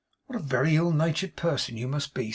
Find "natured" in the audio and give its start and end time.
0.91-1.35